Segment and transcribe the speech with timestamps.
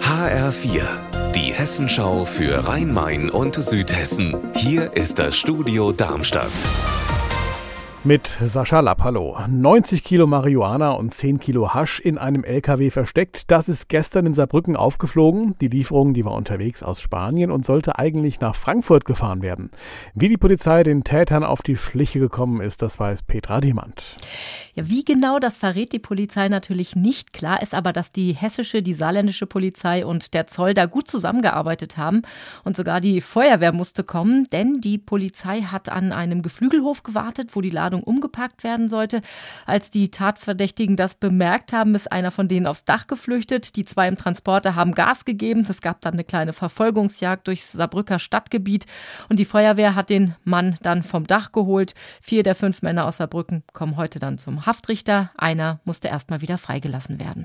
[0.00, 0.82] HR4,
[1.34, 4.36] die Hessenschau für Rhein-Main und Südhessen.
[4.54, 6.52] Hier ist das Studio Darmstadt.
[8.06, 9.36] Mit Sascha Lapp, hallo.
[9.48, 13.50] 90 Kilo Marihuana und 10 Kilo Hasch in einem LKW versteckt.
[13.50, 15.56] Das ist gestern in Saarbrücken aufgeflogen.
[15.60, 19.70] Die Lieferung, die war unterwegs aus Spanien und sollte eigentlich nach Frankfurt gefahren werden.
[20.14, 24.18] Wie die Polizei den Tätern auf die Schliche gekommen ist, das weiß Petra Demand.
[24.76, 27.32] Ja, wie genau, das verrät die Polizei natürlich nicht.
[27.32, 31.96] Klar ist aber, dass die hessische, die saarländische Polizei und der Zoll da gut zusammengearbeitet
[31.96, 32.22] haben.
[32.64, 37.60] Und sogar die Feuerwehr musste kommen, denn die Polizei hat an einem Geflügelhof gewartet, wo
[37.60, 39.22] die Ladung umgepackt werden sollte.
[39.64, 43.76] Als die Tatverdächtigen das bemerkt haben, ist einer von denen aufs Dach geflüchtet.
[43.76, 45.64] Die zwei im Transporter haben Gas gegeben.
[45.68, 48.86] Es gab dann eine kleine Verfolgungsjagd durchs Saarbrücker Stadtgebiet.
[49.28, 51.94] Und die Feuerwehr hat den Mann dann vom Dach geholt.
[52.20, 55.30] Vier der fünf Männer aus Saarbrücken kommen heute dann zum Haftrichter.
[55.36, 57.44] Einer musste erstmal wieder freigelassen werden.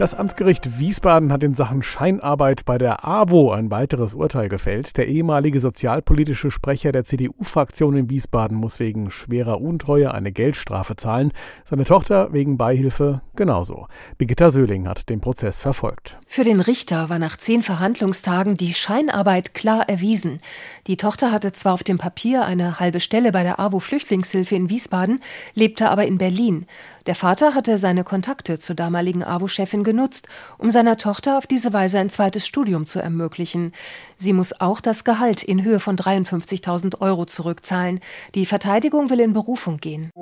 [0.00, 4.96] Das Amtsgericht Wiesbaden hat in Sachen Scheinarbeit bei der AWO ein weiteres Urteil gefällt.
[4.96, 11.32] Der ehemalige sozialpolitische Sprecher der CDU-Fraktion in Wiesbaden muss wegen schwerer Untreue eine Geldstrafe zahlen.
[11.66, 13.88] Seine Tochter wegen Beihilfe genauso.
[14.16, 16.18] Birgitta Söhling hat den Prozess verfolgt.
[16.26, 20.40] Für den Richter war nach zehn Verhandlungstagen die Scheinarbeit klar erwiesen.
[20.86, 24.70] Die Tochter hatte zwar auf dem Papier eine halbe Stelle bei der AWO Flüchtlingshilfe in
[24.70, 25.20] Wiesbaden,
[25.52, 26.64] lebte aber in Berlin.
[27.10, 31.98] Der Vater hatte seine Kontakte zur damaligen AWO-Chefin genutzt, um seiner Tochter auf diese Weise
[31.98, 33.72] ein zweites Studium zu ermöglichen.
[34.16, 37.98] Sie muss auch das Gehalt in Höhe von 53.000 Euro zurückzahlen.
[38.36, 40.12] Die Verteidigung will in Berufung gehen.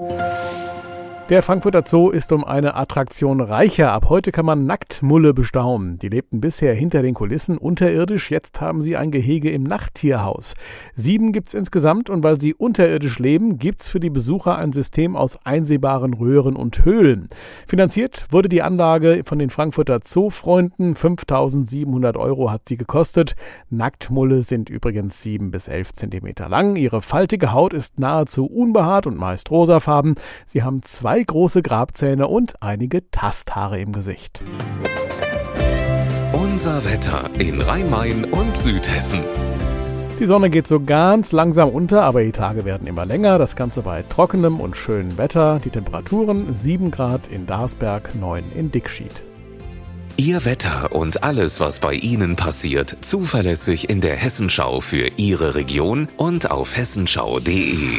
[1.29, 3.93] Der Frankfurter Zoo ist um eine Attraktion reicher.
[3.93, 5.99] Ab heute kann man Nacktmulle bestaunen.
[5.99, 8.31] Die lebten bisher hinter den Kulissen unterirdisch.
[8.31, 10.55] Jetzt haben sie ein Gehege im Nachttierhaus.
[10.95, 15.39] Sieben gibt's insgesamt und weil sie unterirdisch leben, gibt's für die Besucher ein System aus
[15.45, 17.29] einsehbaren Röhren und Höhlen.
[17.67, 20.97] Finanziert wurde die Anlage von den Frankfurter Zoofreunden.
[20.97, 23.37] 5700 Euro hat sie gekostet.
[23.69, 26.77] Nacktmulle sind übrigens sieben bis elf Zentimeter lang.
[26.77, 30.15] Ihre faltige Haut ist nahezu unbehaart und meist rosafarben.
[30.47, 34.45] Sie haben zwei zwei große Grabzähne und einige Tasthaare im Gesicht.
[36.33, 39.21] Unser Wetter in Rhein-Main und Südhessen.
[40.21, 43.39] Die Sonne geht so ganz langsam unter, aber die Tage werden immer länger.
[43.39, 45.61] Das Ganze bei trockenem und schönem Wetter.
[45.65, 49.25] Die Temperaturen 7 Grad in Darsberg, 9 in Dickschied.
[50.17, 56.09] Ihr Wetter und alles, was bei Ihnen passiert, zuverlässig in der Hessenschau für Ihre Region
[56.17, 57.99] und auf hessenschau.de.